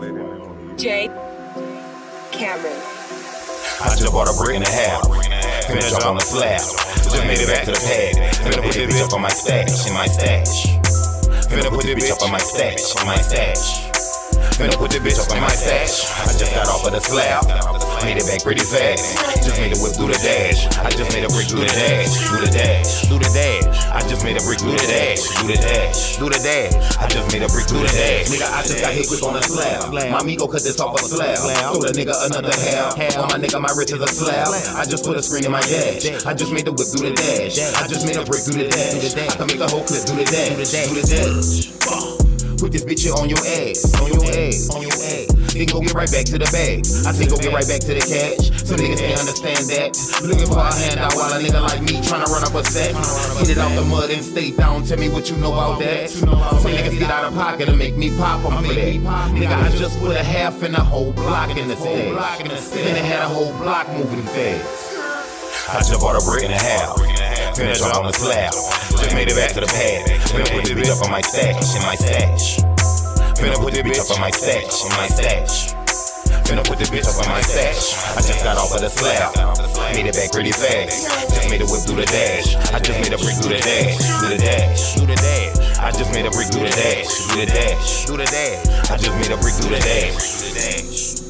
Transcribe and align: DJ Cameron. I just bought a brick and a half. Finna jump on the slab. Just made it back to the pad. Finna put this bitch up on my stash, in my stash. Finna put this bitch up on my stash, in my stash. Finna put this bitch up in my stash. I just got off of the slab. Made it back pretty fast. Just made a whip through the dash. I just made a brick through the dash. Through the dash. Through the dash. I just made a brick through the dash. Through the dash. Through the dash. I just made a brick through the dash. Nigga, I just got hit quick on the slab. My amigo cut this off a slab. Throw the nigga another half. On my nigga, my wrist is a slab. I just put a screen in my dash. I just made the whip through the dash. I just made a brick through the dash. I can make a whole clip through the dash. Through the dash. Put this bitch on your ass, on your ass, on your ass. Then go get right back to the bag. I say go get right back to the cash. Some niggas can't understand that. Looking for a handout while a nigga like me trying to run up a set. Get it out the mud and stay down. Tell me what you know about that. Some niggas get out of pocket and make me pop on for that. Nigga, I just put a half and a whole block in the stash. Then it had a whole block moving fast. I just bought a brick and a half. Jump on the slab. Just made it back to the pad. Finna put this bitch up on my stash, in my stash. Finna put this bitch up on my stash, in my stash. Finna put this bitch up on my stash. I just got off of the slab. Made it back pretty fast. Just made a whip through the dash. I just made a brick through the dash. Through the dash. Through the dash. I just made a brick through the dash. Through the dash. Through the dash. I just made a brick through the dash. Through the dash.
DJ 0.00 1.12
Cameron. 2.32 2.72
I 3.84 3.94
just 4.00 4.10
bought 4.10 4.32
a 4.32 4.36
brick 4.42 4.56
and 4.56 4.64
a 4.64 4.70
half. 4.70 5.04
Finna 5.68 5.90
jump 5.90 6.06
on 6.06 6.14
the 6.14 6.24
slab. 6.24 6.58
Just 7.04 7.20
made 7.26 7.38
it 7.38 7.46
back 7.46 7.64
to 7.66 7.72
the 7.72 7.80
pad. 7.84 8.16
Finna 8.40 8.62
put 8.62 8.72
this 8.72 8.88
bitch 8.88 9.04
up 9.04 9.12
on 9.12 9.20
my 9.20 9.28
stash, 9.28 9.86
in 9.86 9.92
my 9.92 10.06
stash. 10.06 10.66
Finna 11.52 11.68
put 11.68 11.84
this 11.84 11.92
bitch 12.02 12.10
up 12.12 12.22
on 12.22 12.32
my 12.32 12.38
stash, 12.38 12.96
in 12.96 13.06
my 13.06 13.16
stash. 13.16 13.92
Finna 14.56 14.76
put 14.78 14.90
this 14.90 15.00
bitch 15.04 15.20
up 15.20 15.36
in 15.36 15.42
my 15.42 15.48
stash. 15.48 16.08
I 16.24 16.32
just 16.32 16.54
got 16.54 16.66
off 16.68 16.86
of 16.86 16.92
the 16.92 17.00
slab. 17.00 17.44
Made 18.02 18.16
it 18.16 18.26
back 18.26 18.42
pretty 18.42 18.64
fast. 18.64 19.16
Just 19.44 19.60
made 19.60 19.76
a 19.76 19.78
whip 19.78 19.92
through 19.94 20.08
the 20.08 20.18
dash. 20.18 20.66
I 20.80 20.90
just 20.90 21.12
made 21.12 21.24
a 21.24 21.28
brick 21.28 21.46
through 21.46 21.62
the 21.62 21.70
dash. 21.70 22.10
Through 22.26 22.42
the 22.42 22.50
dash. 22.50 23.06
Through 23.06 23.20
the 23.20 23.30
dash. 23.30 23.86
I 23.92 24.00
just 24.08 24.24
made 24.24 24.36
a 24.36 24.42
brick 24.42 24.58
through 24.58 24.72
the 24.72 24.86
dash. 24.88 25.20
Through 25.36 25.52
the 25.52 25.60
dash. 25.60 26.16
Through 26.16 26.30
the 26.30 26.40
dash. 26.40 26.74
I 26.96 27.06
just 27.06 27.28
made 27.30 27.44
a 27.44 27.48
brick 27.52 27.68
through 27.68 27.84
the 27.84 27.92
dash. 27.92 28.32
Nigga, 28.32 28.48
I 28.50 28.62
just 28.64 28.80
got 28.80 28.92
hit 28.96 29.06
quick 29.06 29.22
on 29.22 29.34
the 29.34 29.42
slab. 29.42 29.92
My 29.92 30.18
amigo 30.18 30.48
cut 30.48 30.64
this 30.64 30.80
off 30.80 30.96
a 30.96 31.04
slab. 31.04 31.36
Throw 31.36 31.84
the 31.84 31.92
nigga 31.92 32.16
another 32.26 32.56
half. 32.56 32.96
On 33.20 33.28
my 33.28 33.38
nigga, 33.38 33.60
my 33.60 33.72
wrist 33.76 33.92
is 33.92 34.00
a 34.00 34.08
slab. 34.08 34.48
I 34.74 34.84
just 34.88 35.04
put 35.04 35.16
a 35.16 35.22
screen 35.22 35.44
in 35.44 35.52
my 35.52 35.60
dash. 35.60 36.08
I 36.24 36.34
just 36.34 36.52
made 36.52 36.64
the 36.64 36.72
whip 36.72 36.88
through 36.88 37.10
the 37.10 37.14
dash. 37.14 37.60
I 37.78 37.86
just 37.86 38.06
made 38.06 38.16
a 38.16 38.24
brick 38.24 38.42
through 38.42 38.64
the 38.64 38.68
dash. 38.68 39.14
I 39.14 39.36
can 39.36 39.46
make 39.46 39.60
a 39.60 39.68
whole 39.68 39.84
clip 39.84 40.02
through 40.02 40.24
the 40.24 40.26
dash. 40.26 40.72
Through 40.88 40.98
the 40.98 41.06
dash. 41.06 42.19
Put 42.60 42.72
this 42.72 42.84
bitch 42.84 43.08
on 43.08 43.30
your 43.30 43.40
ass, 43.40 43.88
on 43.96 44.12
your 44.12 44.20
ass, 44.36 44.68
on 44.68 44.82
your 44.82 44.92
ass. 44.92 45.32
Then 45.56 45.64
go 45.64 45.80
get 45.80 45.94
right 45.96 46.12
back 46.12 46.28
to 46.28 46.36
the 46.36 46.44
bag. 46.52 46.84
I 47.08 47.16
say 47.16 47.24
go 47.24 47.40
get 47.40 47.56
right 47.56 47.64
back 47.64 47.80
to 47.88 47.96
the 47.96 48.04
cash. 48.04 48.52
Some 48.68 48.76
niggas 48.76 49.00
can't 49.00 49.16
understand 49.16 49.64
that. 49.72 49.96
Looking 50.20 50.44
for 50.44 50.60
a 50.60 50.68
handout 50.68 51.16
while 51.16 51.32
a 51.32 51.40
nigga 51.40 51.56
like 51.56 51.80
me 51.80 52.04
trying 52.04 52.20
to 52.20 52.28
run 52.28 52.44
up 52.44 52.52
a 52.52 52.60
set. 52.68 52.92
Get 53.40 53.56
it 53.56 53.58
out 53.58 53.72
the 53.72 53.84
mud 53.88 54.10
and 54.10 54.22
stay 54.22 54.50
down. 54.52 54.84
Tell 54.84 54.98
me 54.98 55.08
what 55.08 55.30
you 55.30 55.36
know 55.40 55.56
about 55.56 55.80
that. 55.80 56.10
Some 56.10 56.28
niggas 56.28 56.98
get 57.00 57.10
out 57.10 57.24
of 57.24 57.32
pocket 57.32 57.70
and 57.70 57.78
make 57.78 57.96
me 57.96 58.14
pop 58.14 58.44
on 58.44 58.62
for 58.62 58.74
that. 58.74 58.94
Nigga, 59.32 59.56
I 59.56 59.74
just 59.74 59.98
put 59.98 60.14
a 60.14 60.22
half 60.22 60.62
and 60.62 60.76
a 60.76 60.84
whole 60.84 61.12
block 61.12 61.56
in 61.56 61.66
the 61.66 61.76
stash. 61.76 62.44
Then 62.76 62.96
it 62.96 63.04
had 63.08 63.24
a 63.24 63.28
whole 63.28 63.56
block 63.56 63.88
moving 63.96 64.20
fast. 64.36 65.72
I 65.72 65.78
just 65.80 65.98
bought 65.98 66.20
a 66.20 66.24
brick 66.28 66.44
and 66.44 66.52
a 66.52 66.60
half. 66.60 66.94
Jump 67.56 67.96
on 67.96 68.06
the 68.06 68.12
slab. 68.12 68.52
Just 69.00 69.14
made 69.14 69.28
it 69.28 69.36
back 69.36 69.52
to 69.52 69.60
the 69.60 69.66
pad. 69.66 70.06
Finna 70.28 70.46
put 70.52 70.64
this 70.64 70.76
bitch 70.76 70.90
up 70.92 71.04
on 71.04 71.10
my 71.10 71.20
stash, 71.20 71.74
in 71.74 71.82
my 71.82 71.94
stash. 71.94 72.60
Finna 73.40 73.56
put 73.56 73.72
this 73.72 73.82
bitch 73.82 74.00
up 74.00 74.10
on 74.12 74.20
my 74.20 74.30
stash, 74.30 74.84
in 74.84 74.90
my 74.90 75.08
stash. 75.08 75.74
Finna 76.50 76.66
put 76.66 76.78
this 76.78 76.90
bitch 76.90 77.06
up 77.06 77.14
on 77.22 77.30
my 77.30 77.40
stash. 77.40 77.94
I 78.16 78.20
just 78.26 78.42
got 78.42 78.58
off 78.58 78.74
of 78.74 78.80
the 78.80 78.90
slab. 78.90 79.32
Made 79.94 80.06
it 80.06 80.16
back 80.16 80.32
pretty 80.32 80.50
fast. 80.50 81.06
Just 81.30 81.48
made 81.48 81.62
a 81.62 81.66
whip 81.66 81.82
through 81.86 82.02
the 82.02 82.06
dash. 82.06 82.56
I 82.74 82.78
just 82.80 82.98
made 82.98 83.12
a 83.14 83.18
brick 83.22 83.36
through 83.38 83.54
the 83.54 83.62
dash. 83.62 83.96
Through 84.18 84.34
the 84.34 84.38
dash. 84.38 84.94
Through 84.94 85.06
the 85.06 85.16
dash. 85.16 85.78
I 85.78 85.90
just 85.92 86.12
made 86.12 86.26
a 86.26 86.30
brick 86.30 86.48
through 86.50 86.66
the 86.66 86.74
dash. 86.74 87.06
Through 87.06 87.40
the 87.40 87.46
dash. 87.46 88.04
Through 88.04 88.16
the 88.18 88.26
dash. 88.26 88.90
I 88.90 88.96
just 88.96 89.14
made 89.14 89.30
a 89.30 89.38
brick 89.38 89.54
through 89.54 89.70
the 89.70 89.78
dash. 89.78 90.18
Through 90.18 90.50
the 90.50 90.54
dash. 90.58 91.29